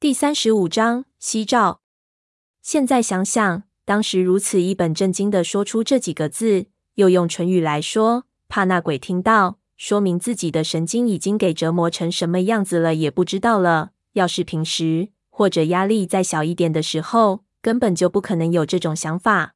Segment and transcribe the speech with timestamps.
[0.00, 1.82] 第三十五章夕照。
[2.62, 13.90] 现在想想，当时如此一本正经的说出这几个字，又用唇语来说，怕那鬼听到，说明自己的神经已经给折磨成什么样子了，也不知道了。
[14.14, 19.54] 要是平时或者压力再小一点的时候，根本就不可能有这种想法。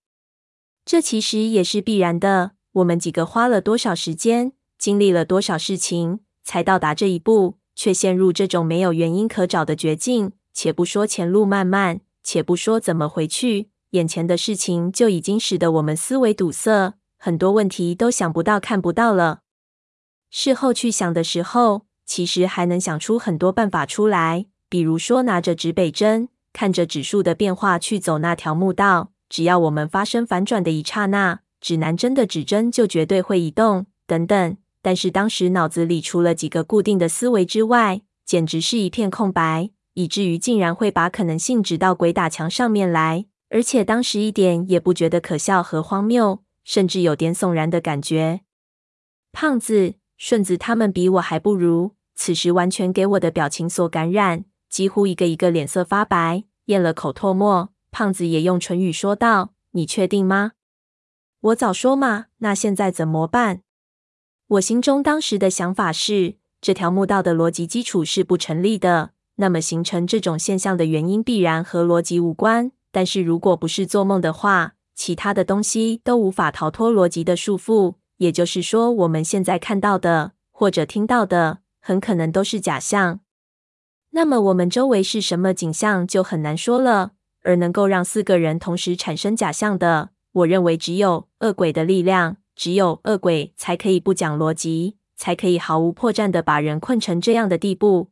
[0.85, 2.51] 这其实也是必然的。
[2.73, 7.57] 我们几个花了多少时间，经历了多少事情，才到达这一步。
[7.75, 10.33] 却陷入这种没有原因可找的绝境。
[10.53, 19.41] 且不说前路漫漫，且不说怎么回去，眼前的事情就已经使得我们思维堵塞，很多问题都想不到、看不到了。
[20.31, 34.57] 事后去想的时候，其实还能想出很多办法出来，比如说拿着指北针，看着指数的变化去走那条墓道，只要我们发生反转的一刹那，指南针的指针就绝对会移动，等等。
[34.85, 48.43] 但是当时脑子里除了几个固定的思维之外，简直是一片空白，以至于竟然会把可能性指到鬼打墙上面来，而且当时一点也不觉得可笑和荒谬，甚至有点悚然的感觉。
[49.33, 57.71] 胖子、顺子他们比我还不如，此时完全给我的表情所感染，几乎一个一个脸色发白，咽了口唾沫。
[57.91, 60.53] 胖子也用唇语说道：“你确定吗？”
[61.41, 63.63] 我早说嘛，那现在怎么办？
[64.47, 69.13] 我心中当时的想法是，这条墓道的逻辑基础是不成立的。
[69.37, 72.71] 那么形成这种现象的原因必然和逻辑无关。
[72.93, 77.95] 但是如果不是做梦的话，其他的东西都无法逃脱逻辑的束缚。
[78.19, 83.21] 也就是说，我们现在看到的或者听到的，很可能都是假象。
[84.11, 87.13] 那么我们周围是什么景象就很难说了。
[87.43, 92.37] 而能够让四个人同时产生假象的，我认为只有恶鬼的力量。
[92.57, 98.11] 只有恶鬼才可以不讲逻辑，才可以毫无破绽的把人困成这样的地步。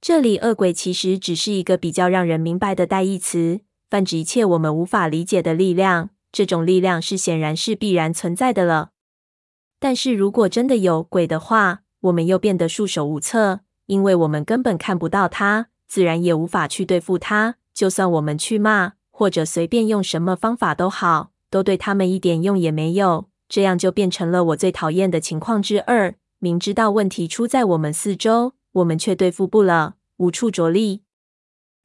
[0.00, 6.10] 这里“恶鬼”其实只是一个比较让人明白的代义词，泛指一切我们无法理解的力量。
[6.30, 8.90] 这种力量是显然是必然存在的了。
[9.80, 17.56] 但是如果真的有鬼的话，我们又变得束手无策，因为我们根本看不到它，自然也无法去对付它。
[17.72, 23.28] 就算我们去骂，或者随便用什么方法都好，都对他们一点用也没有。
[23.48, 26.14] 这样就变成了我最讨厌的情况之二。
[26.38, 31.02] 明知道问题出在我们四周，我们却对付不了，无处着力。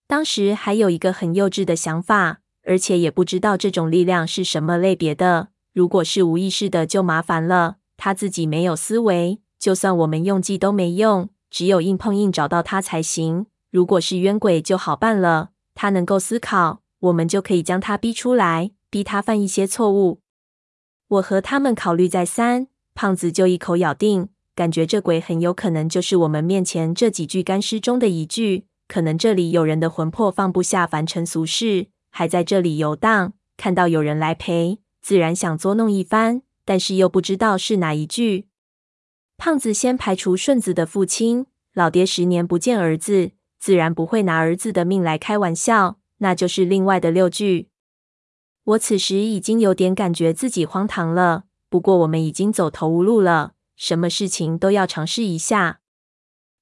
[0.07, 5.49] 当时还有一个很幼稚的想法，而且也不知道这种力量是什么类别的。
[5.73, 7.77] 如果是无意识的，就麻烦了。
[7.95, 13.45] 他自己没有思维，就算我们用计都没用，只有硬碰硬找到他才行。
[13.69, 20.19] 如果是冤鬼就好办了，他能够思考，我们就可以将他逼出来，逼他犯一些错误。
[21.11, 28.65] 我和他们考虑再三，胖子就一口咬定，感觉这鬼很有可能就是我们面前这几具干尸中的一具。
[28.87, 38.47] 可能这里有人的魂魄放不下凡尘俗世，还在这里游荡，看到有人来陪，自然想捉弄一番，但是又不知道是哪一具。
[39.37, 47.70] 胖子先排除顺子的父亲，老爹十年不见儿子，自然不会拿儿子的命来开玩笑，那就是另外的六具。
[48.63, 55.79] 我此时已经有点感觉自己荒唐了，不过我们已经走投无路了，什么事情都要尝试一下。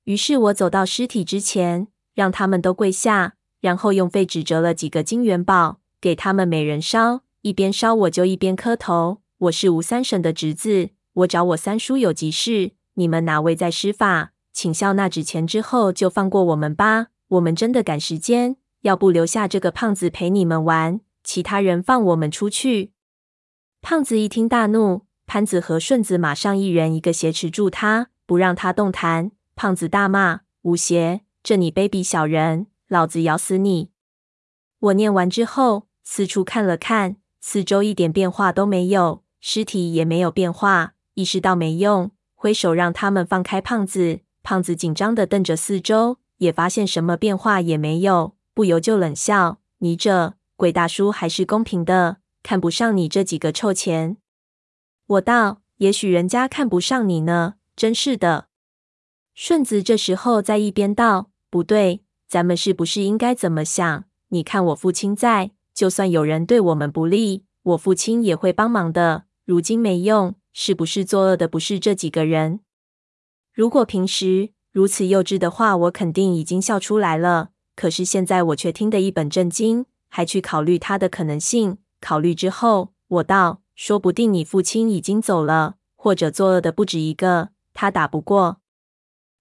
[0.05, 7.21] 于是我走到尸体之前，让他们都跪下，然后用废纸折了几个金元宝，给他们每人烧。
[7.41, 9.21] 一边烧我就一边磕头。
[9.37, 14.31] 我是吴三省的侄子，我找我三叔有急事，你们哪位在施法？
[14.51, 20.99] 请笑纳纸钱之后就放过我们吧，我们真的赶时间，要不留下这个胖子陪你们玩。
[21.29, 22.91] 其他人放我们出去。
[23.81, 29.29] 胖子一听大怒，潘子和顺子马上一人一个挟持住他，不让他动弹。
[29.55, 33.91] 胖子大骂：“吴邪，这你卑鄙小人，老子咬死你！”
[34.89, 40.95] 我念完之后，四处看了看，四周一点变化都没有，尸体也没有变化。
[41.13, 44.21] 意识到没用，挥手让他们放开胖子。
[44.41, 54.17] 胖子紧张的瞪着四周，也发现什么变化也没有，不由就冷笑：“你这……”鬼大叔还是公平的，看不上你这几个臭钱。
[55.07, 58.49] 我道：也许人家看不上你呢，真是的。
[59.33, 64.03] 顺子这时候在一边道：不对，咱们是不是应该怎么想？
[64.27, 69.23] 你看我父亲在，就算有人对我们不利，我父亲也会帮忙的。
[69.45, 72.59] 如今没用，是不是作恶的不是这几个人？
[73.53, 77.51] 如果平时如此幼稚的话，我肯定已经笑出来了。
[77.77, 79.85] 可是现在我却听得一本正经。
[80.09, 81.77] 还去考虑他的可能性。
[82.01, 88.59] 考虑之后，我道：说不定你父亲已经走了，或者作恶的不止一个，他打不过。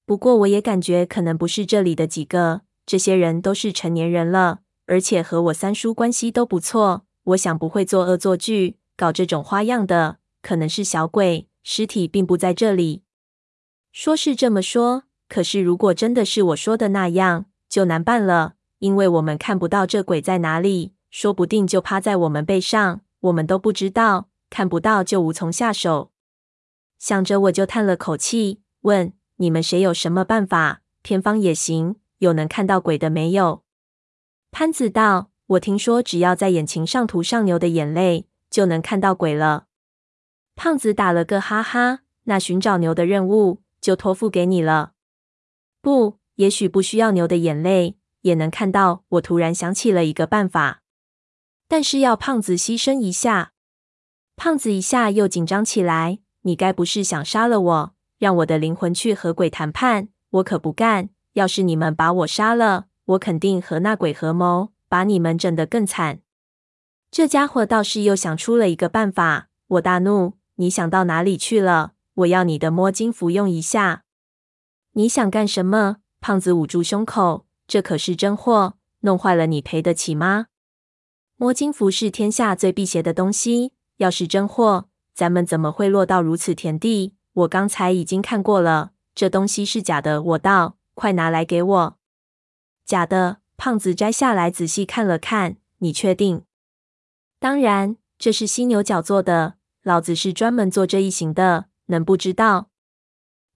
[0.07, 7.05] 不过我也感觉可能不是这里的几个，这些人都是成年人了，而且和我三叔关系都不错。
[7.25, 11.49] 我想不会做恶作剧，搞这种花样的，可能是小鬼。
[11.63, 13.03] 尸体并不在这里。
[13.93, 26.11] 说是这么说，可是如果真的是我说的那样，就难办了，因为我们看不到这鬼在哪里，说不定就趴在我们背上，我们都不知道，看不到就无从下手。
[26.99, 30.83] 想着我就叹了口气，问：“你们谁有什么办法？
[31.03, 33.63] 偏方也行。”有能看到鬼的没有？
[34.51, 39.67] 潘子道：“我听说，只要在眼睛上涂上牛的眼泪，就能看到鬼了。”
[40.57, 44.95] 胖子打了个哈哈：“那寻找牛的任务就托付给你了。”
[45.81, 49.05] 不，也许不需要牛的眼泪也能看到。
[49.09, 50.83] 我突然想起了一个办法，
[51.67, 53.53] 但是要胖子牺牲一下。
[54.37, 60.09] 胖子一下又紧张起来：“你该不是想杀了我，让我的灵魂去和鬼谈判？
[60.31, 66.21] 我可不干。”要是你们把我杀了，我肯定和那鬼合谋，把你们整得更惨。
[67.13, 71.93] 这家伙倒是又想出了一个办法，我大怒：“你想到哪里去了？
[72.15, 74.03] 我要你的摸金符用一下。”
[74.95, 75.99] 你想干什么？
[76.21, 80.47] 胖子捂住胸口，这可是真货，弄坏了你赔得起吗？
[81.37, 87.15] 摸金符是天下最辟邪的东西，要是真货，咱们怎么会落到如此田地？
[87.35, 90.23] 我刚才已经看过了，这东西是假的。
[90.23, 90.75] 我道。
[90.95, 91.99] 快拿来给我！
[92.85, 93.37] 假的。
[93.57, 96.45] 胖子摘下来仔细看了看，你确定？
[97.41, 99.55] 当然，这是犀牛角做的。
[99.83, 102.71] 老子是专门做这一行的，能不知道？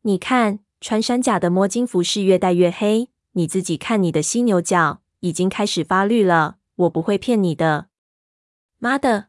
[0.02, 3.11] 你看，穿山甲的摸金符是越戴越黑。
[3.32, 6.56] 你自己看，你的犀牛角已经开始发绿了。
[6.76, 7.88] 我不会骗你的。
[8.78, 9.28] 妈的！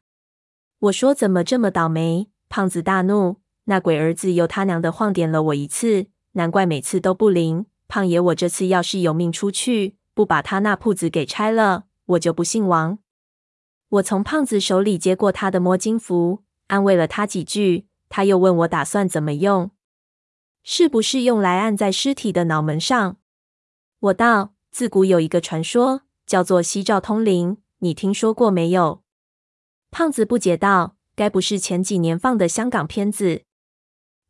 [0.80, 2.30] 我说怎么这么倒霉？
[2.50, 7.66] 胖子大怒，那鬼儿子又他娘的晃点了我一次，难怪每次都不灵。
[7.88, 13.00] 胖爷，我这次要是有命出去，不把他那铺子给拆了，我就不姓王。
[13.90, 17.88] 我从胖子手里接过他的摸金符，安慰了他几句。
[18.10, 19.72] 他又问我打算怎么用，
[20.64, 23.18] 是不是用来按在尸体的脑门上？
[24.04, 29.02] 我道：自古有一个传说，叫做西照通灵，你听说过没有？
[29.92, 33.44] 胖子不解道：该不是前几年放的香港片子？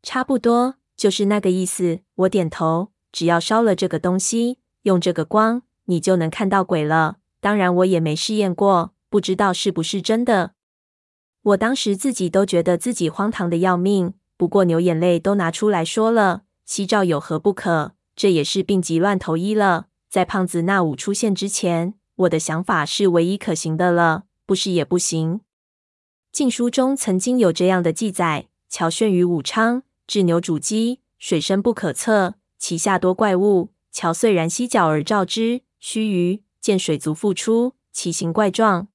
[0.00, 2.02] 差不多，就是那个意思。
[2.14, 2.92] 我点头。
[3.10, 7.16] 只要烧了这个东西，用这个光，你就能看到鬼了。
[7.40, 10.52] 当然，我也没试验过，不知道是不是真的。
[11.42, 14.14] 我当时自己都觉得自己荒唐的要命。
[14.36, 17.94] 不过牛眼泪都拿出来说了，夕照有何不可？
[18.16, 19.86] 这也是病急乱投医了。
[20.08, 25.40] 在胖子那呜出现之前，我的想法是唯一可行的了，不是也不行。
[26.30, 32.34] 晋书中曾经有这样的记载：乔炫于武昌，治牛主鸡，水深不可测。
[32.58, 38.88] 其下多怪物，乔遂然犀角而照之，须臾见水足复出，其形怪状。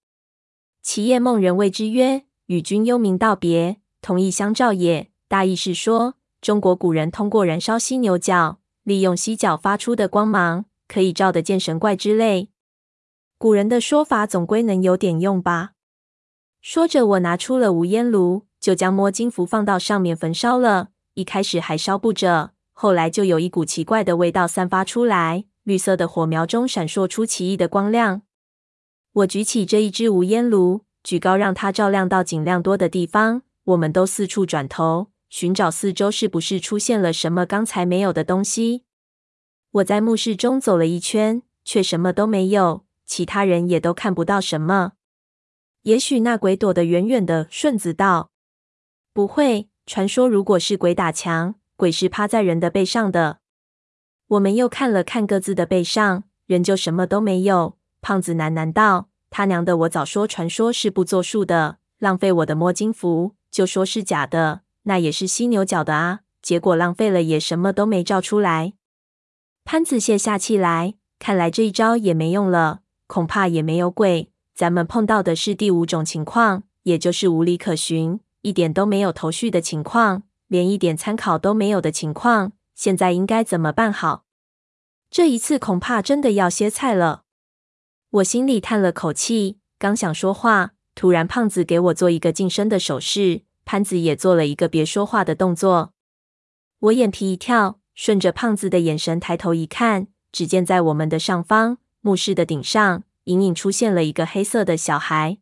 [0.81, 12.49] 其夜梦人谓之曰：“与君幽冥道别，同意相照也。”大意是说，中国古人通过燃烧犀牛角，利用犀角发出的光芒，可以照得见神怪之类。
[13.37, 15.73] 古人的说法总归能有点用吧？
[16.59, 20.89] 说着，我拿出了无烟炉，就将摸金符放到上面焚烧了。
[21.13, 22.53] 一开始还烧不着。
[22.73, 28.23] 后来就有一股奇怪的味道散发出来，绿色的火苗中闪烁出奇异的光亮。
[29.13, 33.43] 我举起这一只无烟炉，举高让它照亮到尽量多的地方。
[33.65, 38.83] 我们都四处转头，寻找四周是不是出现了什么刚才没有的东西。
[39.71, 44.93] 我在墓室中走了一圈，却什么都没有，其他人也都看不到什么。
[45.83, 47.47] 也许那鬼躲得远远的。
[47.49, 48.31] 顺子道
[49.13, 53.39] ：“不会，传说如果是鬼打墙。”鬼是趴在人的背上的。
[54.27, 57.77] 我们又看了看各自的背上，仍旧什么都没有。
[58.01, 66.21] 胖子喃喃道：“他娘的，我早说传说是不作数的，浪费我的摸金符，就说是假的，那也是犀牛角的啊。
[66.41, 68.73] 结果浪费了，也什么都没照出来。”
[69.63, 74.31] 潘子泄下气来，看来这一招也没用了，恐怕也没有鬼。
[74.55, 80.23] 咱们碰到的是第五种情况，也就是无理可循，一点都没有头绪的情况。
[80.47, 84.25] 连一点参考都没有的情况，现在应该怎么办好？
[85.11, 87.23] 这一次恐怕真的要歇菜了。
[88.09, 95.93] 我心里叹了口气，刚想说话，突然胖子给我做一个近身的手势，潘子也做了一个别说话的动作。
[96.79, 105.37] 我眼皮一跳，顺着胖子的眼神抬头一看，只见在我们的上方，墓室的顶上，隐隐出现了一个黑色的小孩。